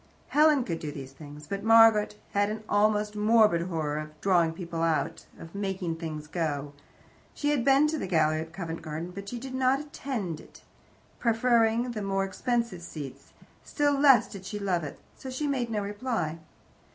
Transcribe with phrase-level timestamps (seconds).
[0.29, 1.45] Helen could do these things.
[1.45, 6.73] But Margaret had an almost morbid horror of "drawing people out," of "making things go."
[7.35, 10.63] She had been to the gallery at Covent Garden, but she did not "attend" it,
[11.19, 13.31] preferring the more expensive seats;
[13.63, 14.97] still less did she love it.
[15.19, 16.39] So she made no reply.